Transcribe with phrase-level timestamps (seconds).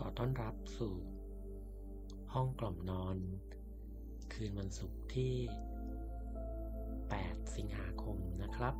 [0.00, 0.94] ขอต้อนรับสู่
[2.32, 3.16] ห้องกล่อมนอน
[4.32, 5.34] คืนวันศุกร์ที่
[6.68, 8.74] 8 สิงหาคมนะครับ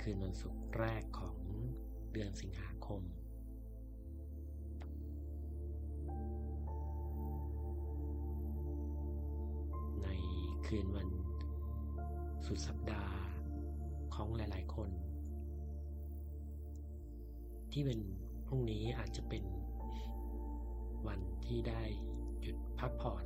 [0.00, 1.38] คืนวันศุกร์แรกของ
[2.12, 3.02] เดือนสิงหาคม
[10.02, 10.08] ใน
[10.66, 11.08] คืนวัน
[12.46, 13.16] สุดสัปดาห์
[14.14, 14.90] ของหลาย ๆ คน
[17.78, 18.02] ที่เป็น
[18.46, 19.44] พรุ่งนี้อาจจะเป็น
[21.06, 21.82] วันที่ได้
[22.40, 23.24] หยุดพักผ่อน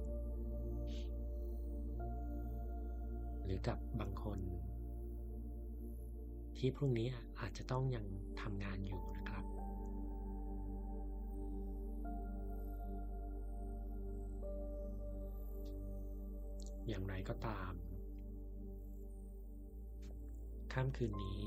[3.45, 4.39] หรือกับบางคน
[6.59, 7.09] ที่พรุ่งนี้
[7.41, 8.07] อาจจะต้องยัง
[8.41, 9.45] ทำงานอยู่นะครับ
[16.89, 17.73] อย่างไรก็ตาม
[20.73, 21.43] ค่ำคืนนี้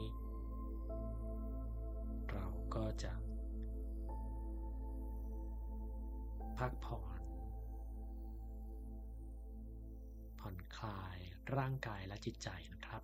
[3.03, 3.13] จะ
[6.57, 7.21] พักผ่อน
[10.39, 11.17] ผ่อนคลาย
[11.57, 13.03] ร่างกายและจิตใจนะครับ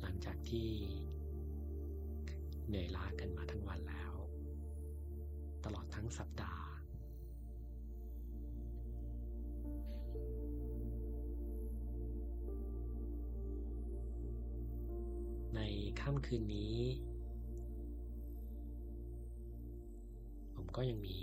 [0.00, 0.70] หลังจากที่
[2.66, 4.12] เหนื่อยล้ากันมาทั้งวันแล้ว
[5.64, 6.67] ตลอดทั้งสัปดาห์
[16.10, 16.80] ค่ำคืนนี้
[20.54, 21.18] ผมก็ยังมี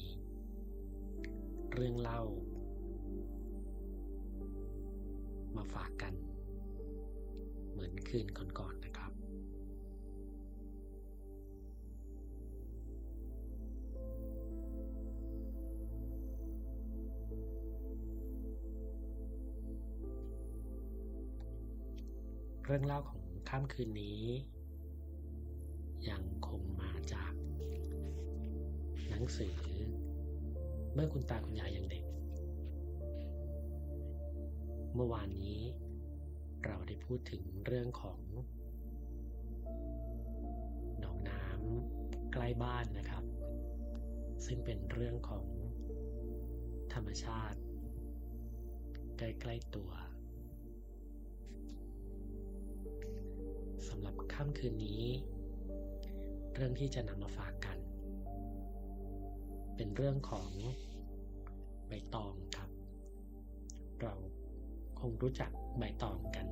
[1.71, 2.21] เรื่องเล่า
[5.55, 6.13] มาฝากกัน
[7.71, 9.11] เหมือนคืนก่อนๆนะครับ
[22.65, 24.23] เรื่องเล่าของค่ำคืนนี้
[29.25, 29.55] งสือ
[30.93, 32.05] เมื่อคุณตาคุณยายยังเด็ก
[34.95, 35.59] เมื่อวานนี้
[36.65, 38.19] เราได้พูดถึงเรื่องของ
[40.99, 43.23] หนองน้ำใกล้บ้านนะครับ
[44.45, 45.45] ซึ่งเป็นเรื่องของ
[46.93, 47.59] ธรรมชาติ
[49.17, 49.91] ใกล้ๆตัว
[53.87, 55.03] สำหรับค่ำคืนนี้
[56.53, 57.74] เรื่องที่จะนำมาฝากกัน
[59.75, 60.49] เป็นเรื่องของ
[61.87, 62.69] ใบตองครับ
[64.01, 64.13] เรา
[64.99, 66.47] คงรู้จักใบตองกัน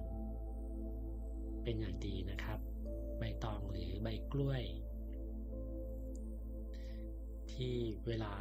[1.63, 2.59] เป็นอย่างดีนะครับ
[3.19, 4.63] ใบตองหรือใบกล้วย
[7.51, 7.73] ที่
[8.07, 8.33] เวลา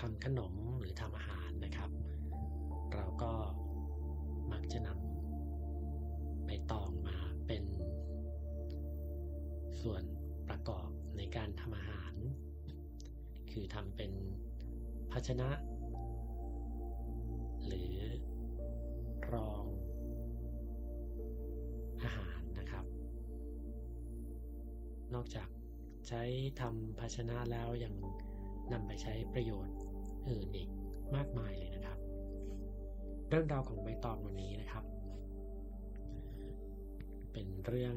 [0.00, 1.90] ทำขนมหรือทำอาหารนะครับ
[2.94, 3.32] เราก็
[4.52, 7.16] มักจะนำใบตองมา
[7.46, 7.64] เป็น
[9.82, 10.02] ส่วน
[10.48, 12.01] ประกอบในการทำอาหาร
[13.52, 14.12] คือทำเป็น
[15.12, 15.48] ภาชนะ
[17.66, 17.94] หรือ
[19.32, 19.64] รอง
[22.02, 22.84] อาหารนะครับ
[25.14, 25.48] นอกจาก
[26.08, 26.22] ใช้
[26.60, 27.94] ทำภาชนะแล้วยัง
[28.72, 29.76] นำไปใช้ประโยชน์
[30.28, 30.68] อื่นอีก
[31.16, 31.98] มากมายเลยนะครับ
[33.28, 34.84] เรื่องราวของใบตองวันนี้นะครับ
[37.32, 37.96] เป็นเรื่อง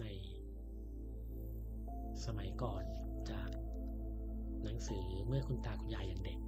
[0.00, 0.06] ใน
[2.24, 2.84] สมัยก่อน
[3.30, 3.48] จาก
[4.66, 6.38] หนังสือเมื่อคุณตาคุณยายยังเด็ก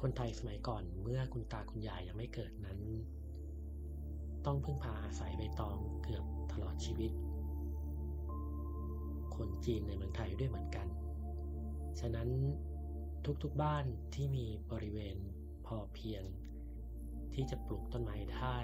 [0.00, 2.80] คนไทยสมัยก่อนเมื่อคุณตาคุณยายยังไม่เกิดนั้น
[4.46, 7.12] ต้องพึ่งพาอาศัยใบตองเกือบตลอดชีวิต
[9.36, 10.86] คนจีนในเมืองไทยด้วยเหมือนกัน
[12.00, 12.28] ฉะนั้น
[13.42, 15.16] ทุกๆบ้านที่มีบริเวณ
[15.66, 16.24] พอเพียง
[17.34, 18.58] ที่จะปลูกต้นไม้ได้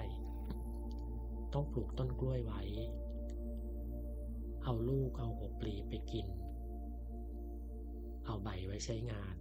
[1.53, 2.61] ต้องปลูกต้นกล้วยไว้
[4.63, 6.27] เอาลูกเอาหัวปลีไปกิน
[8.25, 9.35] เอาใบไว้ใช้งาน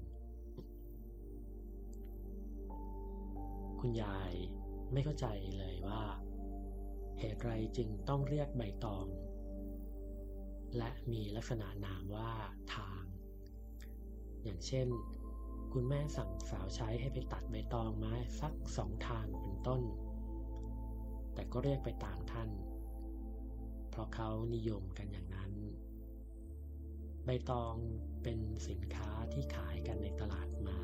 [3.80, 4.32] คุณยาย
[4.92, 5.26] ไม่เข้าใจ
[5.58, 6.02] เลยว่า
[7.18, 9.06] เหตุไรจึงต้องเรียกใบตอง
[10.76, 12.32] และมีลักษณะนามว่า
[12.74, 13.02] ทาง
[14.42, 14.88] อย่างเช่น
[15.72, 19.82] คุณแม่สั่งสาวใช้ให้ไปตัดใบตองไม้สักสองทางเป็นต้น
[21.34, 22.48] แต่ก็เรียกไปตามท่าน
[23.98, 25.52] ราะเขานิยมกันอย่างนั้น
[27.24, 27.76] ใบตอง
[28.22, 30.80] เป็นสินค้าที่ขายกันในตลาดมา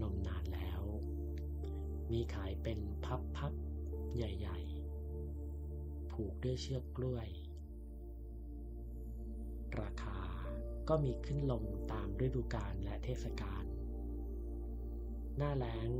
[0.00, 0.82] นมนานแล้ว
[2.12, 2.80] มีขายเป็น
[3.36, 7.28] พับๆ ใหญ่ๆ ผูกด้วยเชือกกล้วย
[9.80, 10.20] ราคา
[10.88, 13.64] ก็มีขึ้นลงตามฤดูกาลและเทศกาล
[15.36, 15.90] หน้าแล้ง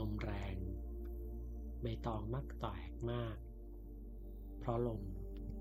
[0.00, 0.56] ลมแรง
[1.82, 3.36] ใบตองมักแตกมาก
[4.66, 5.02] เพราะลม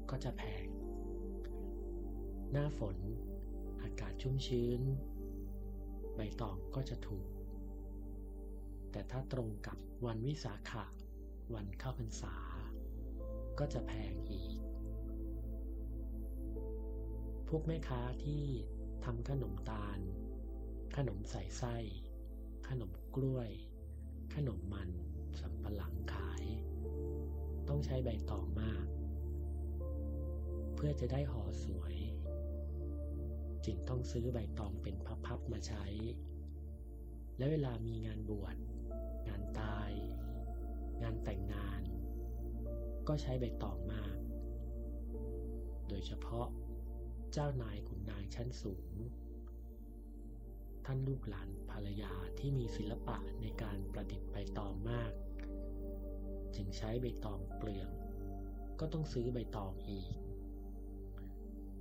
[0.10, 0.68] ก็จะแพง
[2.52, 2.98] หน้าฝน
[3.84, 4.82] อากาศชุ่มชื้น
[6.16, 7.30] ใบตองก็จะถูก
[8.92, 10.86] แต่ถ้าตรงกับวันวิสาขะ
[11.54, 12.36] วันเข้าพรรษา
[13.60, 14.58] ก็จะแพงอีก
[17.48, 18.44] พวกแม่ค้าที่
[19.06, 20.00] ทำขนมตาล
[20.96, 21.78] ขนมใส่ไส้
[22.68, 23.50] ขนมกล้วย
[24.36, 24.90] ขนมมัน
[25.40, 26.44] สำปะหลังขาย
[27.68, 28.86] ต้องใช้ใบตองมาก
[30.86, 31.96] พื่อจะได้ห่อสวย
[33.66, 34.96] จึงต้องซื้อใบตองเป็น
[35.26, 35.86] พับๆมาใช้
[37.38, 38.56] และเวลามีงานบวช
[39.28, 39.92] งานตาย
[41.02, 41.82] งานแต่งงาน
[43.08, 44.18] ก็ใช้ใบตองมาก
[45.88, 46.48] โดยเฉพาะ
[47.34, 48.94] เจ้านายขุนนางชั้นสูง
[50.86, 55.12] ท่านลูกหลานภรรยาที่มีศิลปะในการประดิษฐ์ใบตองมาก
[56.56, 57.90] จึงใช้ใบตองเปลือง
[58.80, 60.23] ก็ต้องซื้อใบตองอีก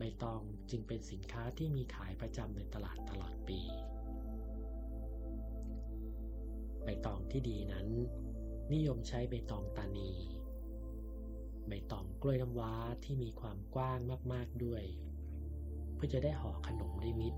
[0.02, 3.60] บตองจึงเป็นสินค้าที่มีขายประจำในตลาดตลอดปี
[6.84, 7.86] ใบตองที่ดีนั้น
[8.72, 10.12] นิยมใช้ใบตองตานี
[11.68, 13.98] ใบตองกล้วยน้ำว้าที่มีความกว้าง
[14.32, 14.84] มากๆด้วย
[15.94, 17.34] เพื่อจะได้ห่อขนมได้มิด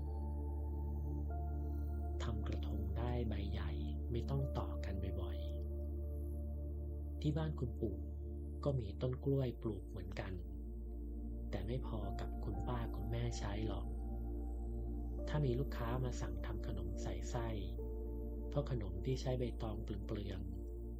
[2.23, 3.71] ทำกระทงได้ใบใหญ่
[4.11, 7.97] ไม่ต้องต่อกันบ่อยๆ ที่บ้านคุณปู่
[8.63, 10.33] ก็มีต้นกล้วยปลูกเหมือนกัน
[11.55, 13.87] แต่ไม่พอกับคุณป้าคุณแม่ใช้หรอก
[15.27, 17.47] ถ้ามีลูกค้ามาสั่งทำขนมใส่ไส้
[18.49, 20.41] เพราะขนมที่ใช้ใบตองเปลือง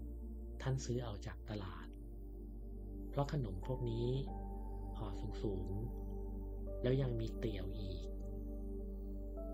[0.01, 1.87] ๆท่านซื้อเอาจากตลาด
[3.09, 4.07] เพราะขนมพวกนี้
[4.97, 5.07] ห่อ
[5.41, 8.07] สูงๆ แล้วยังมีเตี่ยวอีก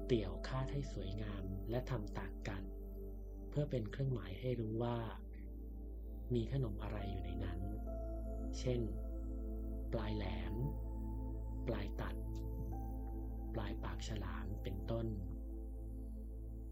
[0.06, 2.63] เตี่ยวคาดให้สวยงามและทำต่างกัน
[3.50, 4.98] เพื่อเป็นเครื่องหมายให้รู้ว่า
[6.33, 7.59] มีขนมอะไรอยู่ในนั้น
[8.59, 8.81] เช่น
[9.94, 10.56] ปลายแหลม
[11.68, 12.16] ปลายตัด
[13.54, 15.08] ปลายปากฉลามเป็นต้น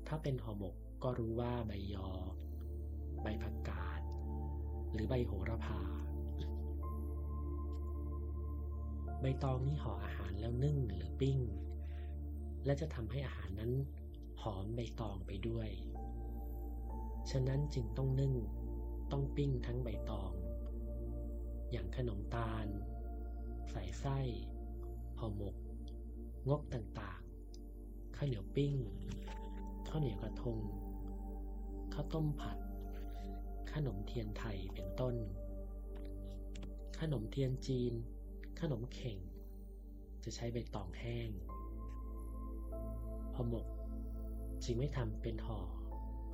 [0.08, 2.10] ถ้าเป็นห่อหมกก็รู้ว่าใบยอ
[3.22, 4.02] ใบผักกาด
[4.94, 5.82] หรือใบโหระพา
[9.22, 11.40] ใบตองนี่ห่ออาหารแล้วนึ่งหรือปิ้ง
[12.66, 13.74] และจะทำให้อาหารนั้น
[14.42, 15.70] หอมใบตองไปด้วย
[17.32, 18.34] ฉะนั้นจึงต้องนึ่ง
[19.12, 20.34] ต้องปิ้งทั้งใบตอง
[21.72, 22.68] อย่างขนมตาล
[23.72, 24.20] ใส่ไส้
[25.20, 25.56] ห่อหมก
[26.50, 28.76] งกต่างๆ ข้าวเหนียวปิ้ง
[29.88, 30.58] ข้าวเหนียวกระทง
[31.94, 32.58] ข้าวต้มผัด
[33.74, 35.16] ขนมเทียนไทยเป็นต้น
[37.00, 37.94] ขนมเทียนจีน
[38.62, 39.18] ขนมเข่ง
[40.24, 41.30] จะใช้ใบตองแห้ง
[43.36, 43.68] ห่อหมก
[44.64, 45.60] จึงไม่ทำเป็นห่อ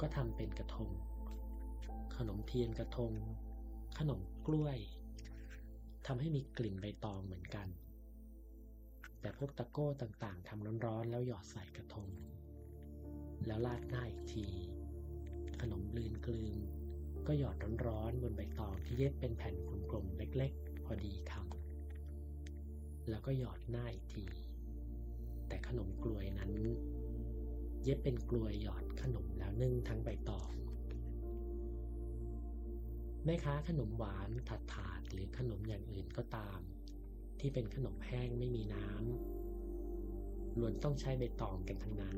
[0.01, 0.89] ก็ทำเป็นกระทง
[2.17, 3.11] ขนมเทียนกระทง
[3.97, 4.77] ขนมกล้วย
[6.07, 7.67] ทำให้มีกลิ่นใบตองเหมือนกัน
[9.25, 12.09] แต่พวกตะโก้ต่างๆทำร้อนๆ แล้วหยอดใส่กระทง
[13.45, 14.47] แล้วราดหน้าอีกที
[15.61, 16.57] ขนมลืนกลืม
[17.27, 17.57] ก็หยอด
[17.87, 19.55] ร้อนๆ บนใบตองที่เย็บเป็นแผ่น
[19.91, 24.25] กลมๆเล็กๆ พอดีคำแล้วก็หยอดหน้าอีกที
[25.47, 26.51] แต่ขนมกลวยนั้น
[27.83, 30.51] เย็บเป็นกลวยหยอดขนมแล้วนึ่งทั้งใบตอง
[33.25, 36.61] แม่ค้าขนมหวานถัดถาดหรือขนมอย่างอื่นก็ตาม
[37.39, 42.17] ที่เป็นขนมแห้งไม่มีน้ำล้วนต้องใช้ใบตองกันทั้งนั้น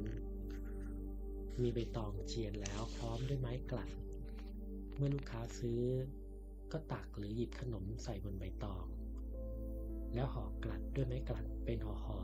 [1.61, 3.91] มีใบตองเจียนแล้วพร้อมด้วยไม้กลัด
[4.95, 5.81] เมื่อลูกค้าซื้อ
[6.71, 8.85] ก็ตักหรือหยิบขนมใส่บนใบตอง
[10.13, 12.19] แล้วห่อกลัดด้วยไม้กลัดเป็นห่อห่อ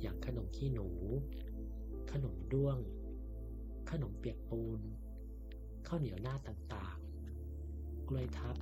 [0.00, 0.88] อย่างขนมขี้หนู
[2.12, 2.78] ขนมด้วง
[3.90, 4.80] ขนมเปียกปูน
[5.86, 8.56] ข้าวเหนียวหน้าต่างๆ กล้วยทับ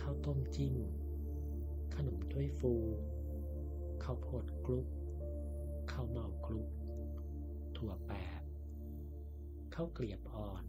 [0.00, 0.74] ข้าวต้มจิ้ม
[2.00, 2.72] ขนมถ้วยฟู
[4.02, 4.86] ข้าวโพดคลุก
[5.92, 6.68] ข้าวเมาคลุก
[7.76, 8.42] ถั่วแปบ
[9.74, 10.64] ข้าวเกลียบอ่อน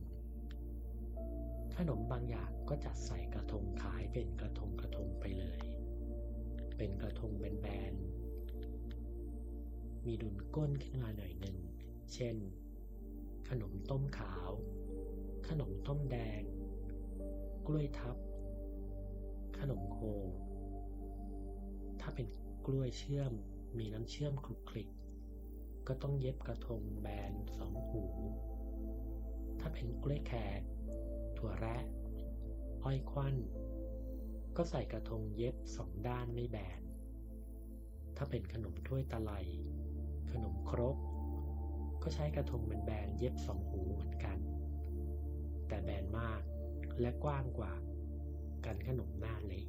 [1.77, 5.61] ขนมบางอย่างก็จัดใส่กระทงขายเป็นกระทงกระทงไปเลย
[6.77, 11.57] เป็นกระทงแบนๆ มีดุนก้นขึ้นมาหน่อยหนึ่ง
[12.13, 12.35] เช่น
[13.49, 14.51] ขนมต้มขาว
[15.47, 16.43] ขนมต้มแดง
[17.67, 18.17] กล้วยทับ
[19.59, 19.99] ขนมโค
[22.01, 22.27] ถ้าเป็น
[22.65, 23.33] กล้วยเชื่อม
[23.77, 24.89] มีน้ำเชื่อมคลุกคลิก
[25.87, 28.03] ก็ต้องเย็บกระทงแบนสองหู
[29.59, 30.61] ถ้าเป็นกล้วยแขก
[31.37, 31.77] ถั่วแระ
[32.83, 33.35] อ้อยควัน
[34.57, 36.81] ก็ใส่กระทงเย็บสองด้านไม่แบน
[38.17, 39.31] ถ้าเป็นขนมถ้วยตะไล
[40.31, 40.97] ขนมครก
[42.03, 44.37] ก็ใช้กระทงแบนๆเย็บสองหูเหมือนกัน
[45.67, 46.41] แต่แบนมาก
[47.01, 47.73] และกว้างกว่า
[48.65, 49.67] กันขนมหน้าเล็ก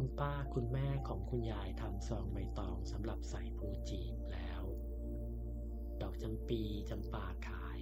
[0.00, 4.62] คุณป้าคุณแม่ของคุณยายทำซองใบตองสำหรับใส่ภูจีบแล้ว
[6.02, 7.80] ดอกจำปีจำปาขาย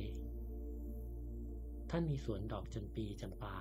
[1.90, 3.58] ท่านมีสวนดอกจำปีจำปา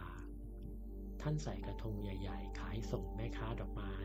[1.21, 3.95] ท่านใส่กระทงใหญ่ ๆ ขายส่งแม่ค้าดอกไม้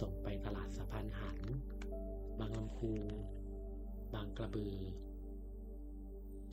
[0.00, 1.40] ส่งไปตลาดสะพานหัน
[2.38, 2.92] บางลำพู
[4.14, 4.78] บางกระบือ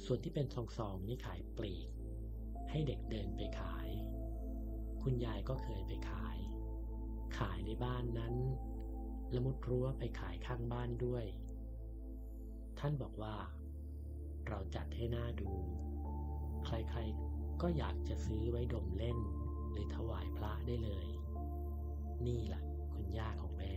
[0.05, 1.89] ส่วนที่เป็นซองๆนี่ขายปลีก
[2.69, 3.89] ให้เด็กเดินไปขาย
[5.09, 6.37] คุณยายก็เคยไปขาย
[7.37, 8.35] ขายในบ้านนั้น
[9.31, 11.25] และมุดรั้วไปขายข้างบ้านด้วย
[12.79, 13.35] ท่านบอกว่า
[14.47, 15.51] เราจัดให้หน้าดู
[16.65, 19.19] ใครๆก็อยากจะซื้อไว้ดมเล่น
[19.71, 21.07] หรือถวายพระได้เลย
[22.27, 23.73] นี่แหละคุณย่าของแม่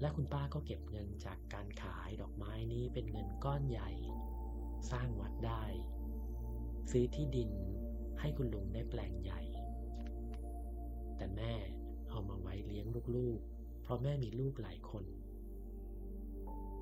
[0.00, 3.90] และคุณป้าก็เก็บเงินจากการขายดอกไม้นี้เป็นเงินก้อนใหญ่
[4.90, 5.64] สร้างวัดได้
[6.90, 7.50] ซื้อที่ดิน
[8.20, 9.40] ให้คุณลุงได้แปลงใหญ่
[11.16, 11.54] แต่แม่
[12.10, 12.86] เอามาไว้เลี้ยง
[13.16, 15.04] ลูกๆ เพราะแม่มีลูกหลายคน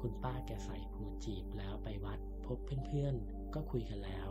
[0.00, 4.30] คุณป้าแกใส่ผูจีบแล้วไปวัด พบเพื่อนๆ ก็คุยกันแล้ว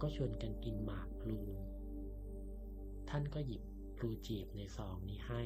[0.00, 1.40] ก็ชวนกันกินหมากพลู
[3.10, 3.62] ท่านก็หยิบ
[3.96, 5.42] พลูจีบในซองนี้ให้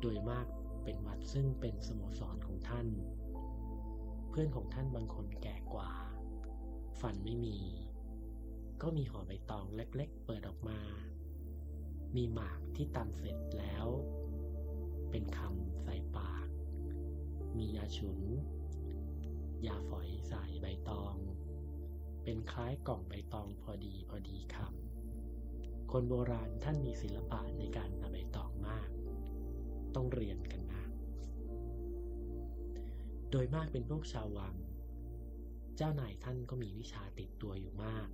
[0.00, 0.46] โดยมาก
[0.84, 2.88] เป็นวัดซึ่งเป็นสโมสรของท่าน
[4.30, 5.92] เพื่อนของท่านบางคนแก่กว่า
[7.00, 7.58] ฟันไม่มี
[8.82, 10.78] ก็มีห่อใบตองเล็กๆ เปิดออกมา
[12.16, 13.86] มีหมากที่ตำเสร็จแล้ว
[15.10, 16.46] เป็นคำใส่ปาก
[17.58, 18.20] มียาฉุน
[19.66, 21.14] ยาฝอยใส่ใบตอง
[22.24, 28.88] เป็นคล้ายกล่องใบตองพอดีพอดีคำคนโบราณท่านมีศิลปะในการทำใบตองมาก
[29.94, 30.84] ต้องเรียนกันนะ
[33.30, 34.54] โดยมากเป็นพวกชาววัง
[35.76, 38.08] เจ้านายท่านก็มีวิชาติดตัวอยู่มาก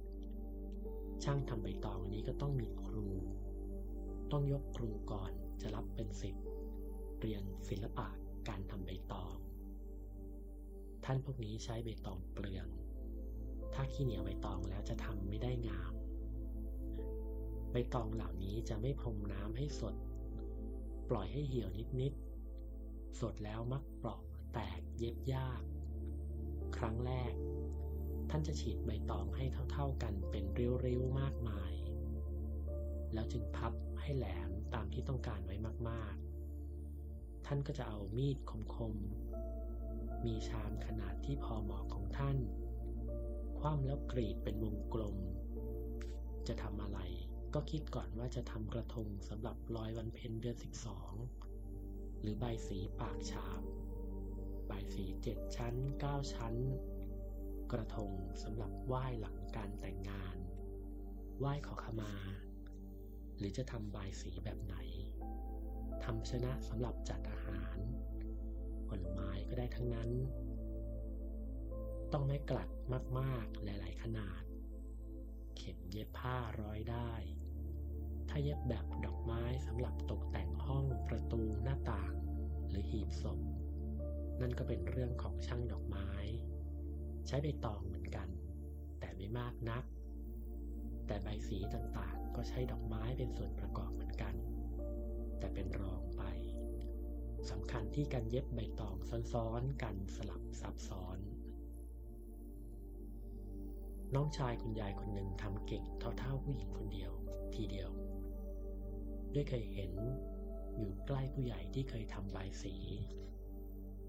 [1.25, 3.09] ช่างทำใบตองนี้ก็ต้องมีครู
[4.33, 5.33] ต้องยกครูก่อน
[5.63, 6.47] จะรับเป็นศิษย์
[7.21, 8.09] เรียนศิลปะ
[8.49, 9.37] การทำใบตอง
[11.05, 12.69] ท่านพวกนี้ใช้ใบตองเปลือง
[13.75, 15.93] ถ้าขี้เหนียวใบตองแล้วจะทำไม่ได้งาม
[17.73, 19.95] ใบตองเหล่านี้จะไม่พรมน้ำให้สด
[21.11, 21.71] ปล่อยให้เหี่ยว
[22.01, 24.21] นิดๆ สดแล้วมักเปราะ
[24.53, 25.63] แตกเย็บยาก
[26.77, 27.33] ครั้งแรก
[28.31, 31.73] ท่านจะฉีดใบตองให้เท่าๆกันเป็นริ้วๆมากมาย
[33.13, 35.57] แล้วจึงพับ ให้แหลมตามที่ต้องการไว้
[35.89, 38.39] มากๆ ท่านก็จะเอามีด
[38.75, 42.39] คมๆ มีชามขนาดที่พอเหมาะของท่าน
[43.59, 45.17] คว่ำแล้วกรีดเป็นวงกลม
[46.49, 47.01] จะทำอะไร
[47.55, 51.13] ก็คิดก่อนว่าจะทำกระทงสำหรับลอยวันเพ็ญเดือนสิบสอง
[52.21, 53.63] หรือใบสีปากชาม
[54.67, 56.55] ใบสีเจ็ดชั้นเก้าชั้น
[57.73, 60.37] กระทงสำหรับไหว้หลังการแต่งงาน
[61.39, 62.13] ไหว้ขอขมา
[63.41, 64.77] หรือจะทำใบสีแบบไหน
[66.05, 67.79] ทำชนะสำหรับจัดอาหาร
[68.89, 70.11] ผลไม้ก็ได้ทั้งนั้น
[72.13, 72.69] ต้องไม่กลัด
[73.19, 74.43] มากๆหลาย ๆ ขนาด
[75.57, 77.13] เข็มเย็บผ้าร้อยได้
[78.29, 82.15] ถ้าเย็บแบบดอกไม้สำหรับตกแต่งห้องประตูหน้าต่าง
[82.69, 83.39] หรือหีบศพ
[84.41, 86.11] นั่นก็เป็นเรื่องของช่างดอกไม้
[87.27, 88.29] ใช้ใบตองเหมือนกัน
[89.01, 89.85] แต่ไม่มากนัก
[91.11, 94.35] แต่ใบสีต่างๆ ก็ใช้ดอกไม้เป็นส่วนประกอบเหมือนกัน
[95.39, 96.23] แต่เป็นรองไป
[97.51, 98.97] สำคัญที่การเย็บใบตอง
[99.33, 101.19] ซ้อนๆกันสลับซับซ้อน
[104.15, 105.85] น้องชายคุณยายคนหนึ่งทำเก่ง
[106.19, 107.13] เท่าๆผู้หญิงคนเดียว
[107.55, 107.91] ทีเดียว
[109.35, 109.93] ด้วยเคยเห็น
[110.77, 112.75] อยู่ใกล้ผู้ใหญ่ที่เคยทำใบสี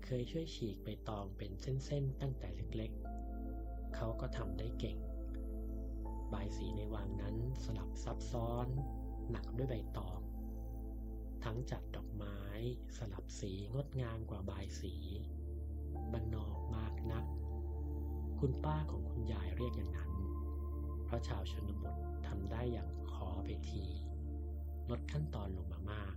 [0.05, 5.00] เคยช่วยฉีกใบตองเป็นเส้นๆตั้งแต่เล็กๆ เขาก็ทำได้เก่ง
[6.31, 8.67] ใบสีในวังนั้นสลับซับซ้อน
[9.31, 10.21] หนักด้วยใบตอง
[11.43, 12.39] ทั้งจัดดอกไม้
[12.97, 14.95] สลับสีงดงามกว่าใบสี
[16.11, 17.25] บันนอกมากนัก
[18.39, 20.11] คุณป้าของคุณยายเรียกอย่างนั้น
[21.03, 21.95] เพราะชาวชนบท
[22.27, 23.83] ทำได้อย่างขอไปที
[24.89, 26.15] ลดขั้นตอนลงมามาก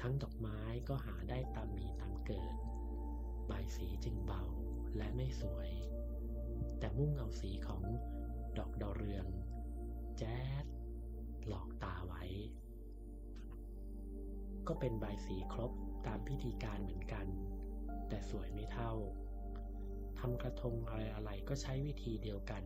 [0.00, 2.54] ทั้งดอกไม้ก็หาได้ตามมีตามเกิด
[3.46, 4.42] ใบสีจึงเบา
[4.96, 5.70] และไม่สวย
[6.78, 7.82] แต่มุ่งเอาสีของ
[8.58, 9.26] ดอกดาวเรือง
[10.18, 10.64] แจ๊ด
[11.46, 12.22] หลอกตาไว้
[14.68, 15.72] ก็เป็นใบสีครบ
[16.06, 17.26] ตามพิธีการเหมือนกัน
[18.08, 18.92] แต่สวยไม่เท่า
[20.18, 22.64] ทำกระทงอะไรอะไรก็ใช้วิธีเดียวกัน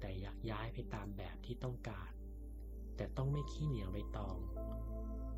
[0.00, 2.12] แต่อยากย้ายไปตามแบบที่ต้องการ
[2.96, 4.38] แต่ต้องไม่ขี้เหนียวใบตอง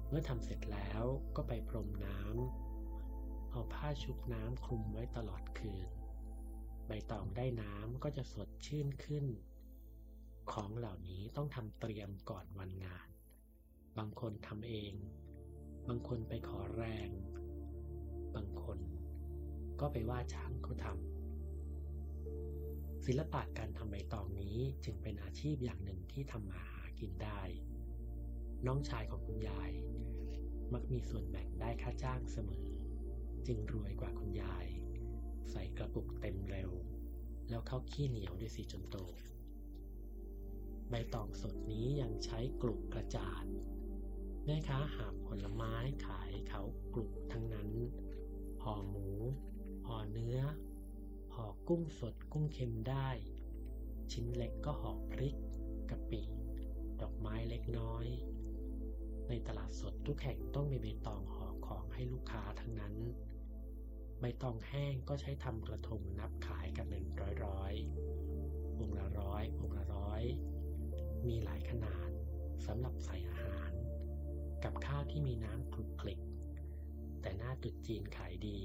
[0.09, 1.03] เมื่อทำเสร็จแล้ว
[1.37, 5.89] ก็ไปพรมน้ำเอาผ้าชุบน้ำคลุมไว้ตลอดคืน
[6.93, 9.25] ใบตองได้น้ำก็จะสดชื่นขึ้น
[10.53, 13.09] ของเหล่านี้ต้องทำเตรียมก่อนวันงาน
[13.99, 14.95] บางคนทำเอง
[15.89, 17.11] บางคนไปขอแรง
[18.35, 18.79] บางคน
[19.81, 27.43] ก็ไปว่าช่างเขาทำศิลปะการทำใบตองนี้จึงเป็นอาชีพอย่างหนึ่งที่ทำมาหากินได้
[28.67, 29.73] น้องชายของคุณยาย
[30.73, 32.67] มักมีส่วนแบ่งได้ค่าจ้างเสมอ
[33.47, 34.67] จึงรวยกว่าคุณยาย
[35.53, 36.71] ใส่กระปุกเต็มเร็ว
[37.49, 38.97] แล้วเข้าขี้เหนียวด้วยสีจนโต
[40.91, 43.45] ใบตองสดนี้ยังใช้กลุกกระจาด
[44.45, 45.75] แม่ค้าหาผลไม้
[46.07, 46.63] ขายเขา
[46.95, 47.71] กลุกทั้งนั้น
[48.63, 49.09] ห่อหมู
[49.87, 50.39] ห่อเนื้อ
[51.35, 53.09] ห่อกุ้งสดกุ้งเค็มได้
[54.13, 55.37] ชิ้นเล็กก็ห่อพริก
[55.91, 56.23] กะปิ
[57.01, 58.07] ดอกไม้เล็กน้อย
[59.29, 62.95] ในตลาดสดทุกแห่งต้องมีใบตองห่อของให้ลูกค้าทั้งนั้น
[64.21, 67.05] ใบตองแห้งก็ใช้ทำกระทงนับขายกันเป็น
[67.45, 70.23] ร้อยๆองค์ละร้อยองค์ละร้อย
[71.29, 72.11] มีหลายขนาด
[72.67, 73.73] สำหรับใส่อาหาร
[74.65, 76.21] กับข้าวที่มีน้ำคลุกคลิก
[77.21, 78.61] แต่หน้าตุดจีนขายดี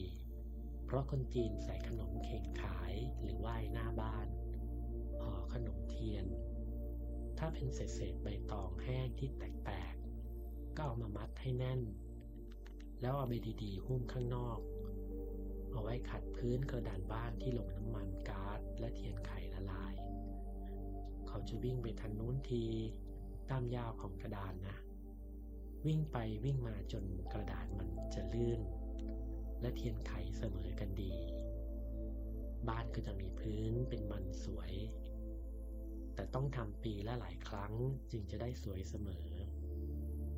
[0.85, 4.27] เพราะคนจีนใส่ขนมเข่งขายหรือไหว้หน้าบ้าน
[5.21, 6.25] ห่อขนมเทียน
[7.37, 11.81] ถ้าเป็นเศษๆใบตองแห้งที่แตกๆก็เอามามัดให้แน่น
[13.01, 13.33] แล้วเอาไป
[13.63, 14.59] ดีๆหุ้มข้างนอก
[15.75, 19.95] เอาไว้ขัดพื้นกระดานบ้านที่ลงน้ำมันก๊าซและเทียนไขละลาย
[21.27, 22.65] เขาจะวิ่งไปทางนู้นที
[23.49, 24.77] ตามยาวของกระดานนะ
[25.85, 27.03] วิ่งไปวิ่งมาจน
[27.33, 28.61] กระดาษมันจะลื่น
[29.61, 31.13] และเทียนไขเสมอกันดี
[32.67, 34.73] บ้านก็จะมีพื้นเป็นมันสวย
[36.15, 37.73] แต่ต้องทำปีละหลายครั้ง
[38.11, 39.27] จึงจะได้สวยเสมอ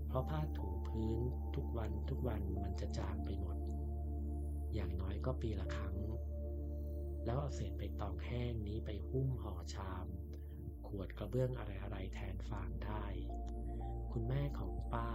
[0.07, 1.19] เพราะผ้าถูพื้น
[1.55, 3.56] ทุกวันทุกวันมันจะจางไปหมด
[4.73, 5.95] อย่างน้อยก็ปีละครั้ง
[7.25, 10.07] แล้วเอาเศษใบตองแห้งนี้ไปหุ้มห่อชาม
[10.87, 13.05] ขวดกระเบื้องอะไรๆแทนฟางได้
[14.11, 15.09] คุณแม่ของป้า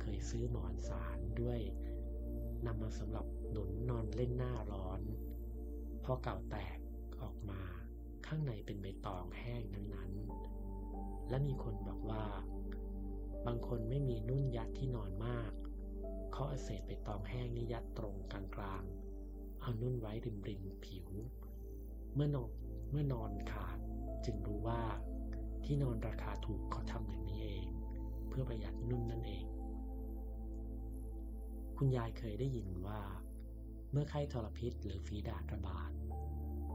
[0.00, 1.60] เคยซื้อหมอนสารด้วย
[2.66, 5.00] นำมาสำหรับหนุนนอนเล่นหน้าร้อน
[6.04, 6.78] พอเก่าแตก
[7.22, 7.62] ออกมา
[8.26, 12.24] ข้างในเป็นใบตองแห้งนั้นๆ และมีคนบอกว่า
[13.46, 15.52] บางคนไม่มีนุ่นยัดที่นอนมาก
[16.32, 21.08] เขาเอาเศษใบตองแห้งนี่ยัดตรงกลางๆเอานุ่นไว้ริมริมผิว
[22.14, 22.50] เมื่อนอน
[22.90, 23.78] เมื่อนอนขาด
[24.24, 24.82] จึงรู้ว่า
[25.64, 27.66] ที่นอนราคาถูกเขาทำอย่างนี้เอง
[28.28, 29.46] เพื่อประหยัดนุ่นนั่นเอง
[31.76, 33.00] คุณยายเคยได้ยินว่า
[33.90, 35.90] เมื่อไข้ทรพิษหรือฝีดาษระบาด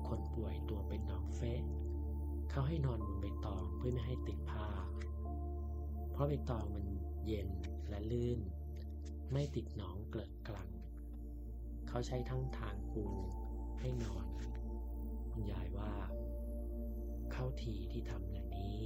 [0.07, 1.61] คนป่วยตัวเป็นหนองเฟะ
[2.49, 4.67] เขาให้นอนบนใบตองเพื่อไม่ให้ติดผ้า
[6.11, 6.85] เพราะใบตองมัน
[7.25, 7.49] เย็น
[7.89, 8.39] และลื่น
[9.33, 10.69] ไม่ติดหนองเกลอกลัง
[11.87, 13.05] เขาใช้ทั้งทางปู
[13.79, 14.25] ให้นอน
[15.31, 15.93] คุณยายว่า
[17.31, 18.81] เข้าทีที่ทำอย่างนี้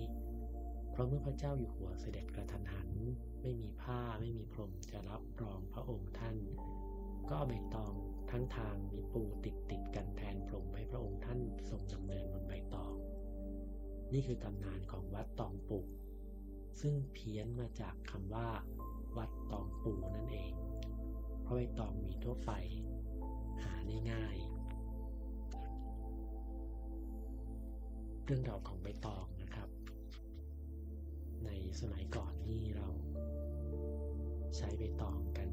[0.91, 2.89] เพราะเมื่อพระเจ้าอยู่หัวเสด็จกระทันหัน
[3.41, 6.37] ไม่มีผ้าไม่มีพรมจะรับรองพระองค์ท่าน
[7.27, 7.93] ก็เอาใบตอง
[8.31, 12.93] ทั้งทางมีปูติดติดกันแทนพรมให้พระองค์ท่านทรงดำเนินบนใบตอง
[14.13, 15.87] นี่คือตำนานของวัดตองปุก
[16.81, 18.49] ซึ่งเพี้ยนมาจากคำว่า
[19.17, 20.53] วัดตองปูนั่นเอง
[21.41, 22.51] เพราะใบตองมีทั่วไป
[23.63, 24.37] หาได้ง่าย
[28.23, 29.69] เรื่องราวของใบตองนะครับ
[31.45, 31.49] ใน
[31.81, 32.89] สมัยก่อนนี่เรา
[34.57, 35.49] ใช้ใบตองกัน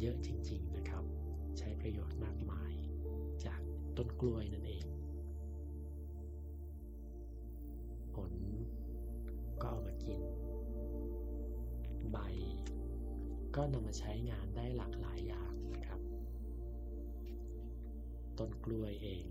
[0.00, 1.04] เยอะจริง ๆนะครับ
[1.58, 2.74] ใช้ประโยชน์มากมาย
[3.44, 3.60] จาก
[3.96, 4.86] ต้นกล้วยนั่นเอง
[8.14, 8.32] ผล
[9.60, 10.20] ก็เอามากิน
[12.12, 12.18] ใบ
[13.56, 16.00] ก็นำมาใช้งานได้หลากหลายอย่างนะครับ
[18.38, 19.24] ต้นกล้วยเอง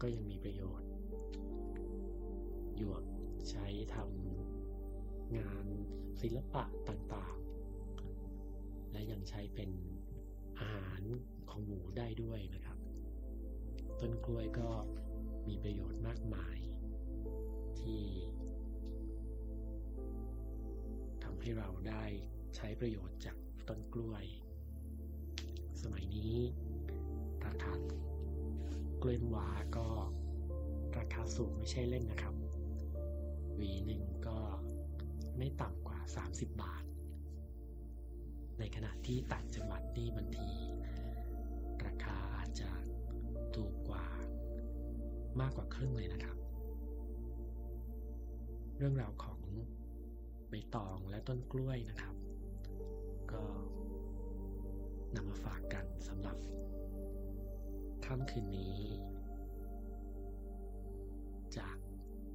[0.00, 0.90] ก็ยังมีประโยชน์
[2.76, 3.04] หยวก
[3.50, 5.66] ใช้ทำงาน
[6.22, 9.70] ศิลปะต่างๆ และยังใช้เป็น
[10.60, 11.02] อาหาร
[11.50, 12.78] ของหมูได้ด้วยนะครับ
[14.00, 14.68] ต้นกล้วยก็
[15.48, 16.58] มีประโยชน์มากมาย
[17.80, 18.02] ที่
[21.42, 22.04] ให้เราได้
[22.56, 23.36] ใช้ประโยชน์จาก
[23.68, 24.24] ต้นกล้วย
[25.82, 26.36] สมัยนี้
[27.46, 27.72] ราคา
[29.02, 29.88] กล้วยว้าก็
[30.98, 32.34] ราคาสูงไม่ใช่เล่นนะครับ
[33.56, 34.38] หวีหนึ่งก็
[35.36, 35.98] ไม่ต่ำกว่า
[36.30, 36.82] 30 บาท
[38.58, 40.50] ในขณะที่ต่างจังหวัดนี่บางที
[41.86, 42.70] ราคาอาจจะ
[43.56, 44.06] ถูกกว่า
[45.40, 46.36] มากกว่าครึ่งเลยนะครับ
[48.76, 49.39] เรื่องราวของ
[50.50, 52.14] ใบตองและต้นกล้วยนะครับ
[53.32, 53.42] ก็
[55.14, 56.36] นำมาฝากกันสำหรับ
[58.04, 58.78] ค่ำคืนนี้
[61.56, 61.76] จาก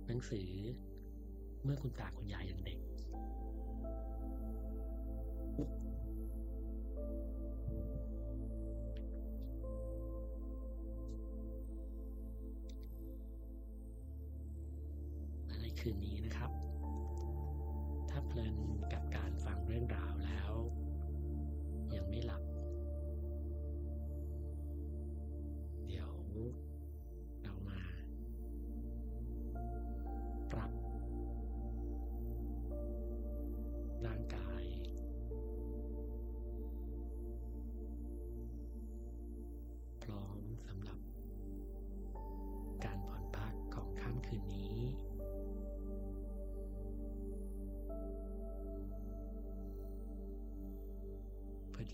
[0.08, 0.49] หนังสือ
[1.63, 2.80] เมื่อคุณตาคุณยายยังเด็ก
[15.45, 16.15] และในคืนนี้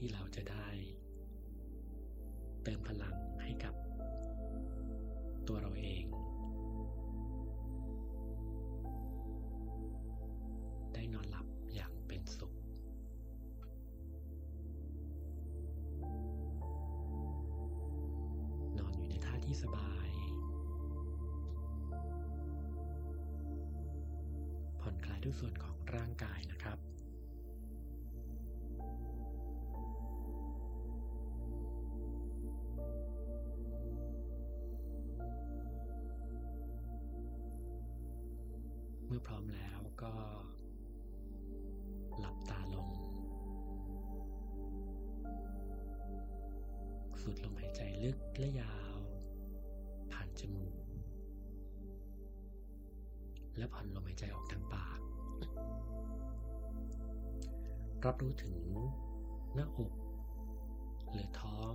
[0.03, 0.67] ที่เราจะได้
[2.63, 3.73] เติมพลังให้กับ
[5.47, 6.03] ตัวเราเอง
[10.93, 12.53] ได้นอนหลับอย่างเป็นสุข
[18.77, 20.09] นอนอยู่ในท่าที่สบาย
[24.79, 54.99] ผ่อนคลายทุกส่วนของร่างกายนะครับายใจออกทางปาก
[58.05, 58.57] รับรู้ถึง
[59.53, 59.93] หน้าอก
[61.11, 61.73] หรือท้อง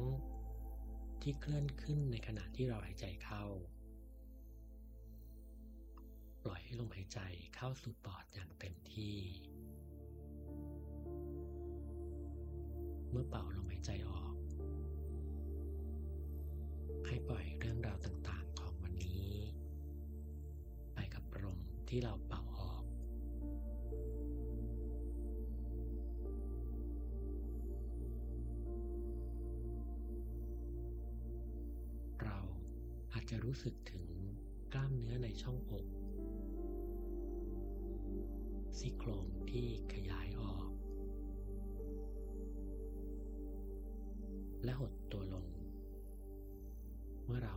[1.23, 3.45] ที่เคลื่อนขึ้นในขณะที่เราหายใจเข้า
[6.45, 7.21] ปล่อยให้ลมหายใจ
[7.57, 9.17] เข้าสู่ปอดอย่างเต็มที่
[13.11, 14.35] เมื่อเป่าลมหายใจออก
[17.07, 18.36] ให้ปล่อยเรื่องราวต่าง
[21.97, 22.85] ที่เราเป่าออก
[32.23, 32.39] เรา
[33.13, 34.07] อาจจะรู้สึกถึง
[34.75, 35.87] กล้ามเนื้อในช่องอก
[38.79, 40.69] ซี่โครงที่ขยายออก
[44.65, 45.47] และหดตัวลง
[47.25, 47.56] เมื่อเรา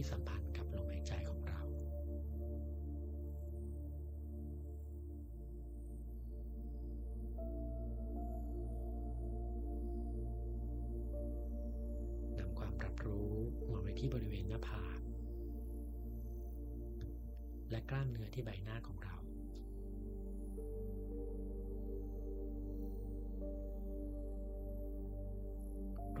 [0.02, 1.60] ี่สัมพันธ์กับลมหายใจของเรา
[12.38, 13.30] นำความรับรู้
[13.72, 15.00] มาไว้ที่บริเวณหน้าผาก
[17.70, 19.14] และกล้ามเนื้อที่ใบหน้าของเรา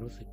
[0.06, 0.28] ู้สึก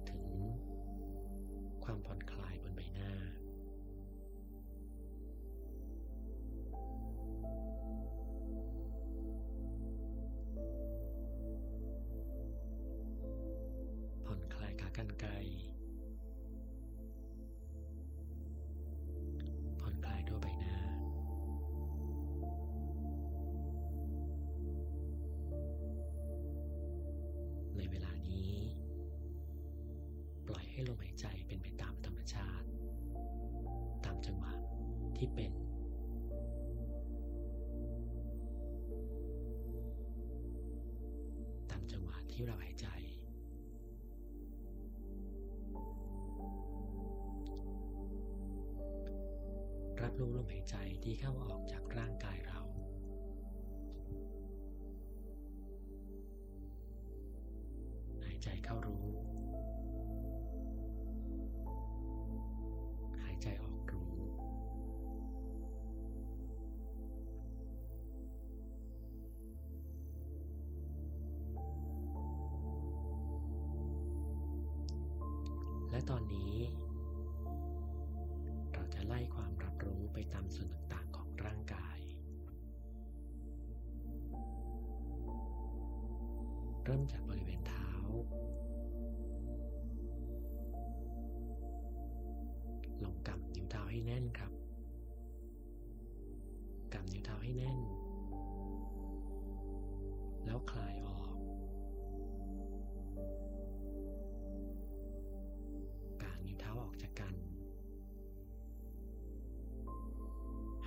[35.26, 35.54] ที่เป็น
[41.70, 42.88] ตามจังหวะที่เราหายใจ
[50.02, 52.35] รับรู้ลมหายใจที่เข้าออกจากร่างกาย
[76.10, 76.56] ตอนนี้
[78.74, 82.00] เราจะไล่ความรับรู้ไปตามส่วนต่างๆของร่างกาย
[86.84, 87.92] เริ่มจากบริเวณเท้า
[93.04, 94.52] ลองกำนิ้วเท้าให้แน่นครับ
[96.94, 97.80] กำนิ้วเท้าให้แน่น
[100.46, 100.96] แล้วคลาย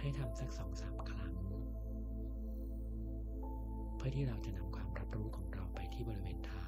[0.08, 1.32] ให้ทำสักสองสามครั้ง
[3.96, 6.67] เพื่อที่เราจะนำความรับรู้ของเราไปที่บริเวณเท้า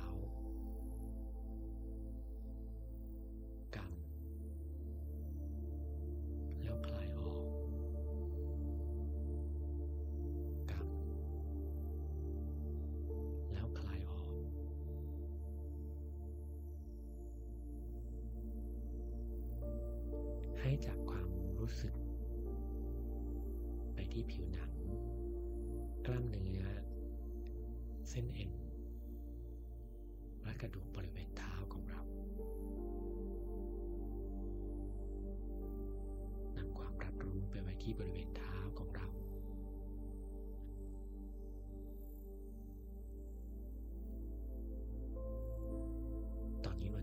[24.31, 24.73] ผิวหนัง
[26.07, 26.65] กล้ามเนื้อ
[28.09, 28.53] เส้นเอ็น
[30.43, 32.01] และกระดูกบริเวณเท้าของเรา
[36.57, 39.07] นำความรับรู้ไปไว้ที่บริเวณเท้าของเรา
[46.65, 47.01] ตอนนี้เรา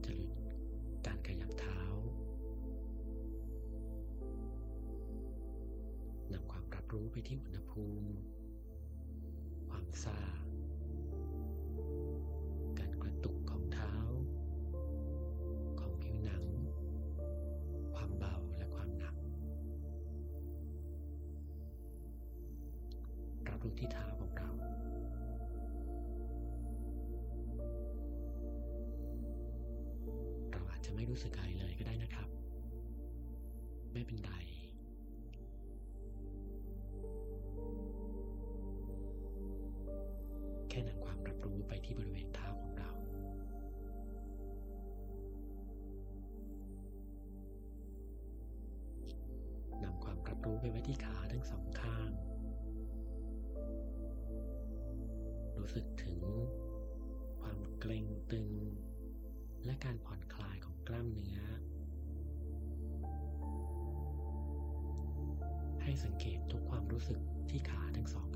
[7.11, 8.09] ไปที่อุณหภูมิ
[9.69, 10.19] ความซา
[12.79, 13.93] การกระตุกของเท้า
[15.79, 16.43] ของผิวหนัง
[17.95, 19.15] ความเบาและความหนัก
[23.47, 24.49] รับรู้ที่เท้าของเรา
[30.51, 31.47] เราอาจจะไม่รู้สึกอะไร
[50.47, 52.09] รู้ไปไว้ที่ขาทั้งสองข้าง
[55.57, 56.19] รู้สึกถึง
[57.39, 58.49] ความเกร็งตึง
[59.65, 61.39] และการผ่อนคลายของกล้ามเนื้อ
[65.83, 68.27] ให้สังเกตทุกความรู้สึกที่ขาทั้งสอง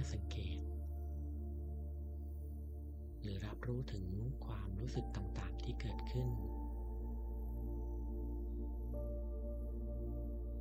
[0.00, 0.58] ค่สังเกต
[3.22, 4.06] หรือรับรู้ถึง
[4.46, 6.28] ความรู้สึกต่างๆที่เกิดขึ้น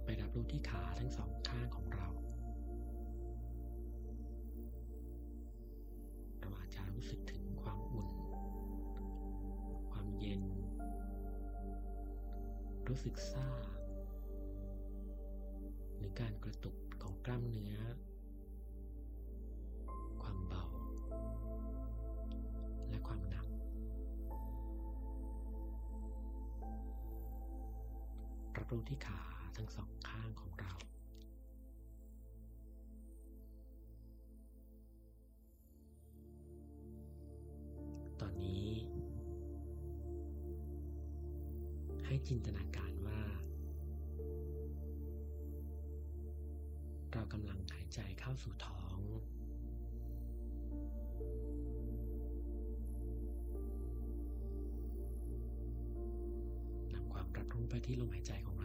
[0.04, 2.10] ไปรับรู้ที่ขาทั้งสองข้างของเรา
[6.40, 8.10] เราอาจจะรู้สึกถึงความอุ่น
[9.92, 10.44] ความเย็น
[12.88, 13.50] รู้สึกซ่า
[15.98, 17.78] หรือการกระตุกของกล้ามเนื้อ
[28.70, 29.22] รู้ที่ขา
[29.58, 30.74] ทั้งสองข้างของเรา
[38.22, 38.68] ตอนนี้
[42.06, 43.22] ให้จินตนาการว่า
[47.14, 49.00] เรากำลังหายใจเข้าสู่ท้อง
[56.94, 58.59] นำความรับรู้ไปที่ลมหายใจของ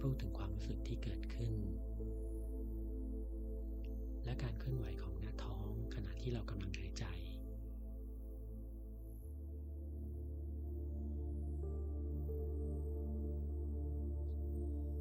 [0.00, 1.52] พูดถึงความรู้สึกที่เกิดขึ้น
[4.24, 7.04] และการเคลื่อนไหวของหน้าท้องขณะที่เรากำลังหายใจ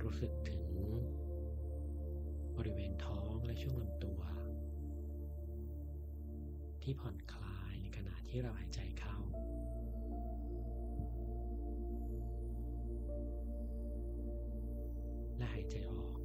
[0.04, 0.64] รู้สึกถึง
[2.58, 4.20] บริเวณท้องและช่วงลำตัว
[6.84, 9.17] ที่ผ่อนคลายในขณะที่เราหายใจเข้า
[15.72, 16.18] ใจออก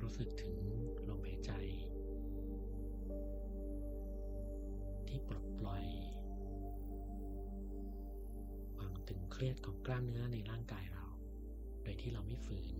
[0.00, 0.56] รู้สึกถึง
[1.08, 1.52] ลมหายใจ
[5.08, 5.84] ที่ปลดปล่อย
[8.76, 11.06] ความตึงเครียดของกล้ามเนื้อในร่างกายเรา
[11.82, 12.76] โดยที่เราไม่ฝืน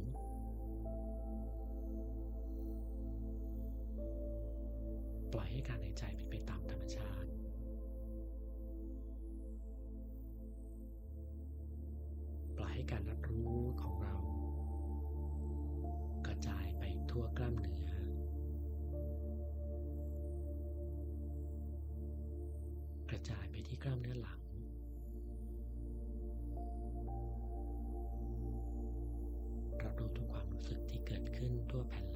[5.32, 7.30] ปล่อยให้การหายใจเป็นไปตามธรรมชาติ
[12.80, 14.14] ให้การรับรู้ของเรา
[16.26, 17.90] กระจายไปทั่วกล้ามเนื้อ
[23.10, 24.40] กระจายไปที่กล้ามเนื้อหลัง
[29.82, 32.09] รับรู้ทุกความรู้สึกที่เกิดขึ้นทั่วแผ่น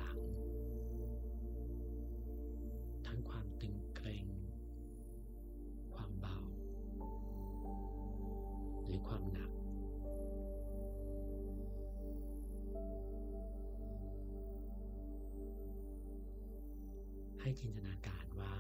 [17.47, 18.55] ให้จินตนาการว่า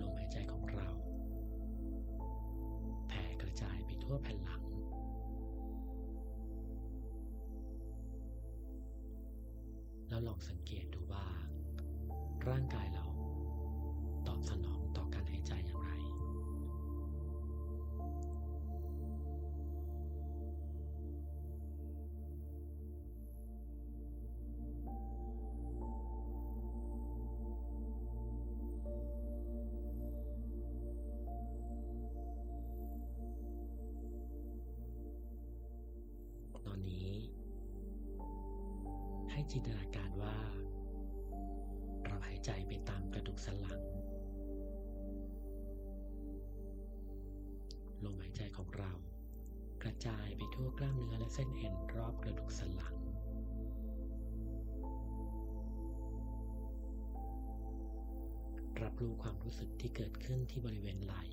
[0.00, 0.88] ลมหายใจของเรา
[3.08, 4.62] แผ่กระจายไปทั่วแผ่นหลัง
[10.08, 11.26] แล้วลองสังเกตดูว่า
[12.48, 12.81] ร่างกาย
[39.32, 40.36] ให้จินตนาการว่า
[42.04, 43.80] เราหายใจไปตามกระดูกสันหลัง
[48.04, 48.92] ลมหายใจของเรา
[49.82, 52.96] กระจายไปทั่วกล้ามเนื้อและเส้นเอ็นรอบกระดูกสันหลัง
[58.82, 61.24] รับรู้ความรู้สึกที่เกิดขึ้นที่บริเวณไหล่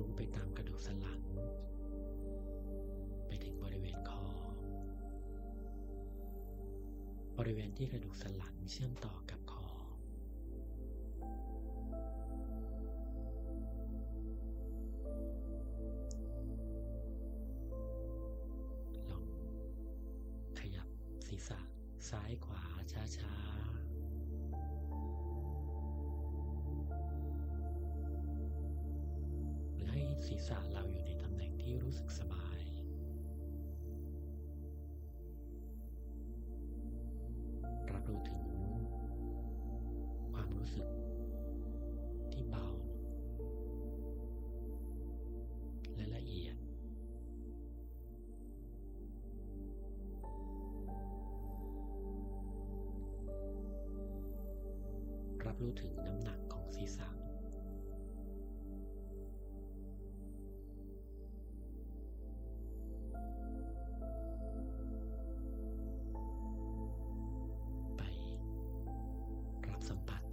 [0.00, 1.20] รับรู้ไปตามกระดูกสันหลัง
[3.26, 4.26] ไปถึงบริเวณคอ
[7.38, 9.39] บริเวณที่กระดูกสันหลังเชื่อมต่อกับ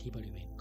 [0.07, 0.56] ที่บริเ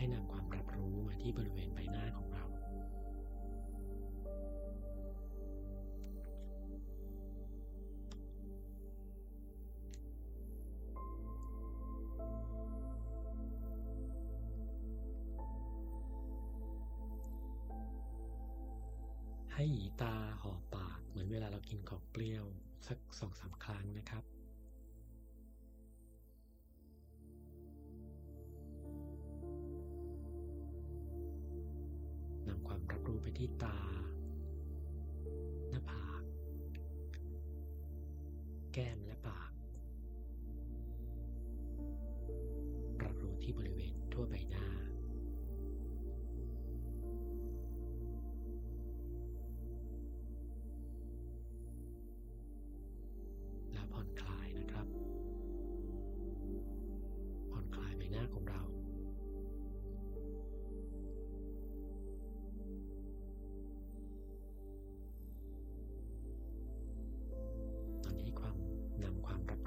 [0.00, 2.44] ให้นำความรับรู้มาที่บริเวณใบหน้าของเรา
[19.52, 22.44] ให้หยีตาหอบปากเหมือนเวลาเรากินของเปรี้ยว
[22.86, 24.24] สักสองสามครั้งนะครับ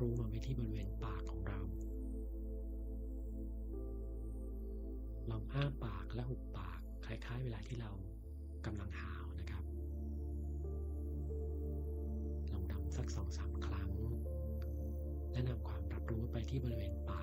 [0.04, 1.60] รู้มาไว้ที่บริเวณปากของเรา
[5.30, 7.92] ลองอ้าปากและหุบปากคล้ายๆ เวลาที่เรา
[8.66, 9.64] กำลังหาวนะครับ
[12.54, 13.90] ลองทำสักสองสามครั้ง
[15.32, 17.23] และนำความรับรู้ไปที่บริเวณปา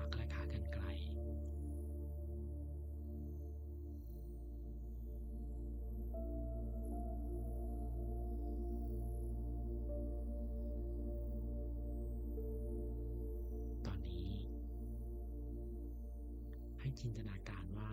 [16.99, 17.91] จินตนาการว่า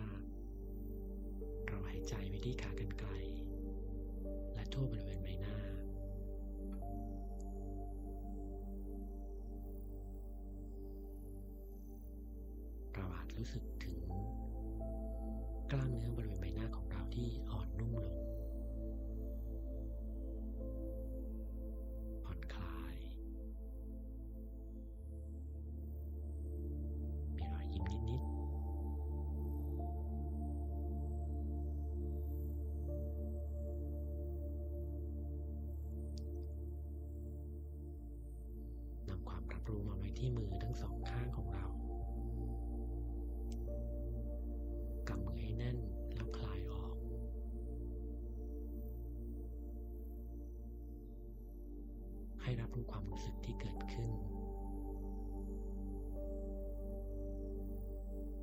[1.67, 3.09] เราหายใจไปที่ขากรรไกร
[4.53, 5.55] และทั่วบริเวณใบหน้า
[12.95, 13.99] เราอาจรู้สึกถึง
[15.71, 17.29] กล้ามเนื้อบริเวณใบหน้าของเราที่
[39.53, 41.65] รับรู้มาไว้ที่มือทั้งสองข้างของเรา
[45.07, 45.77] กำมือให้แน่น
[46.13, 46.95] แล้วคลายออก
[52.41, 54.11] ให้รับรู้ความรู้สึกที่เกิดขึ้น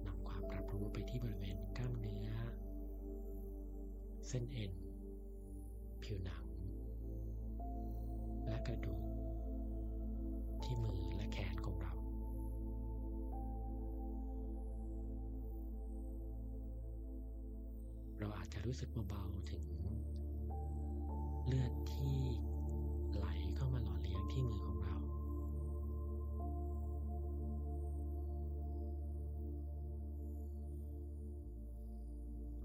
[0.07, 2.28] นำความรับรู้ไปที่บริเวณกล้ามเนื้อ
[4.28, 4.72] เส้นเอ็น
[6.02, 6.36] ผิวหนัง
[18.66, 19.66] รู้สึกเบาๆถึง
[21.46, 22.18] เลือดที่
[23.14, 24.96] ไหลเข้ามาหล่อเลี้ยงที่มือของเรา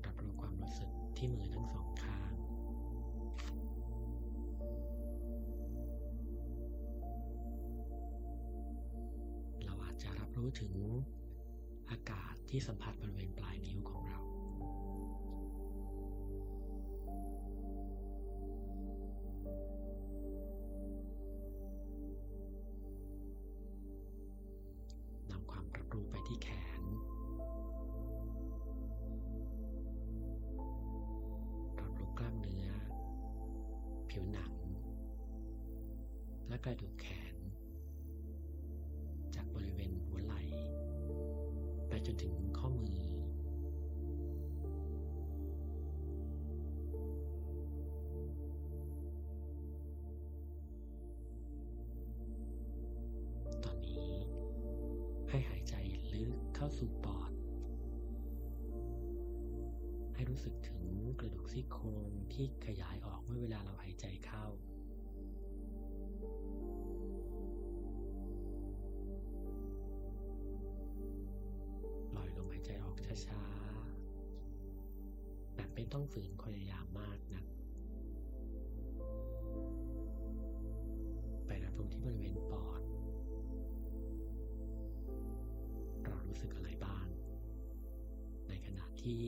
[0.05, 2.33] รับรู้ความรู้สึกที่มือทั้งสองข้าง
[9.65, 10.73] เราอาจจะรับรู้ถึง
[11.89, 14.11] อากาศที่สัมผัสบริเวณปลายนิ้วของเรา
[34.12, 34.53] ผิวหนัง
[36.47, 37.36] และกระดูกแขน
[39.36, 40.41] จากบริเวณหัวไหล่
[41.88, 42.99] ไปจนถึงข้อมือ
[53.64, 54.09] ตอนนี้
[55.30, 55.74] ให้หายใจ
[56.14, 57.07] ลึกเข้าสู่ป
[60.32, 60.84] รู้สึกถึง
[61.19, 64.45] กระดูกซี่โครงที่ขยายออกเมื่อเวลาเราหายใจเข้า
[72.13, 72.95] ปล่อยลมหายใจออก
[73.27, 77.43] ช้าๆ แต่ไม่ต้องฝืนพยายามมากนะ
[81.47, 82.82] ไปรับลมที่บริเวณปอด
[86.05, 87.07] เรารู้สึกอะไรบ้าง
[88.47, 89.23] ในขณะที่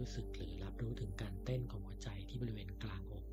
[0.00, 3.24] รู้สึกหรือรับรู้ถึงการเต้นของหัวใจที่บริเวณกลางอก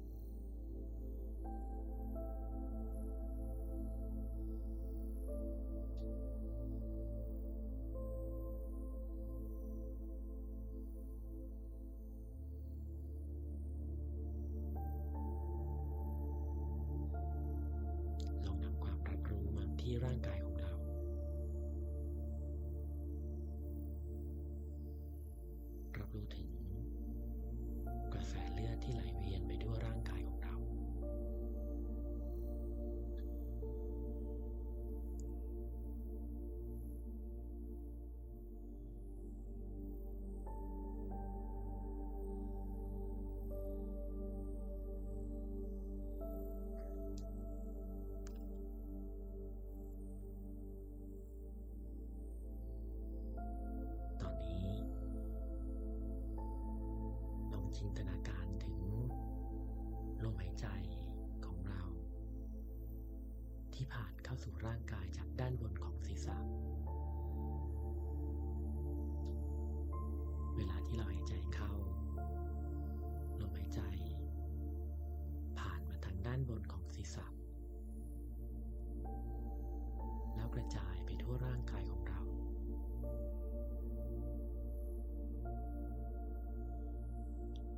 [81.43, 82.21] ร่างกายของเรา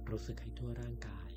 [0.09, 1.29] รู้สึกให้ทั่วร่างกาย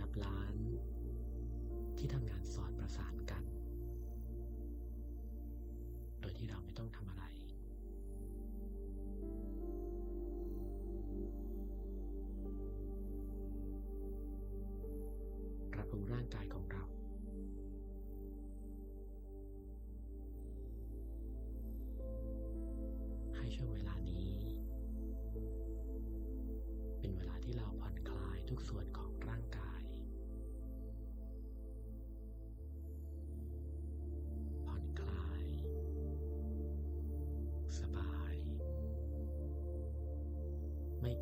[0.00, 0.54] นับล้าน
[1.98, 3.42] ที่ทำงานสอดประสานกัน
[6.20, 7.24] โดยที่เราไม่ต้องทำอะไร
[15.72, 16.84] ปรับปรุงร่างกายของเรา
[23.36, 23.94] ให้ช่วงเวลา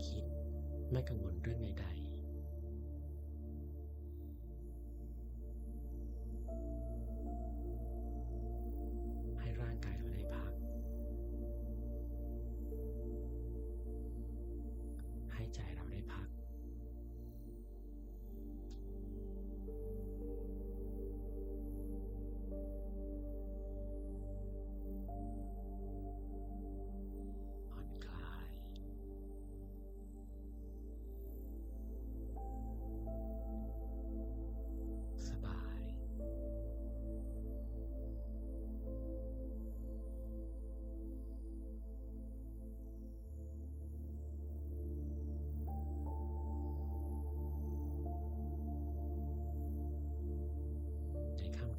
[0.07, 0.25] คิด
[0.91, 1.98] ไม่กังวลเรื่องใด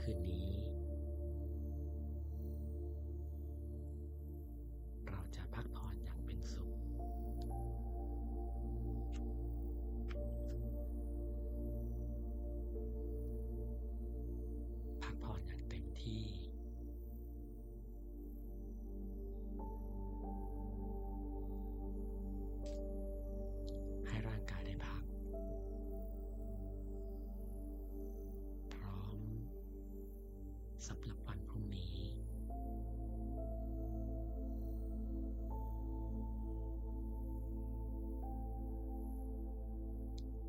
[0.10, 0.39] Ini.
[30.98, 31.98] ำหรับวันพรุ่งนี้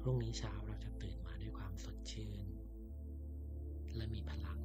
[0.00, 2.46] พรุ่งนี้เช้าเราจะตื่นมาด้วยความสดชื่น
[3.96, 4.58] และมีพลัง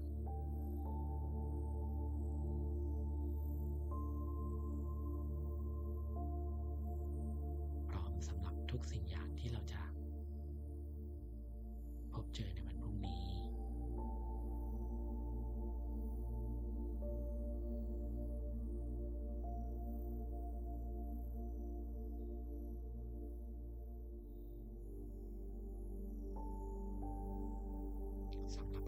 [7.89, 9.24] พร้อมสำหรับทุกสิ่งอย่าง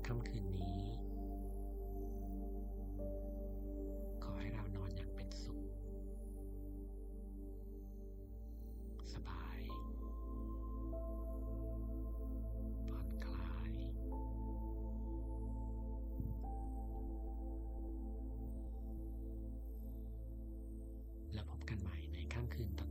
[0.07, 0.81] ค่ำคืนนี้
[4.23, 5.59] ขอให้เรานอนอย่างเป็นสุข
[9.13, 9.59] สบาย
[12.89, 13.73] ผ่อนคลาย
[21.33, 22.86] แล้วพบกันใหม่ในค่ำคืนต่อ